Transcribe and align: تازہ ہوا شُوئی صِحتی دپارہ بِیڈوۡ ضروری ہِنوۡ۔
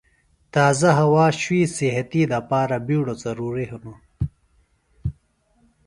تازہ 0.53 0.91
ہوا 0.99 1.25
شُوئی 1.39 1.63
صِحتی 1.75 2.21
دپارہ 2.31 2.77
بِیڈوۡ 2.85 3.19
ضروری 3.23 3.65
ہِنوۡ۔ 3.69 3.99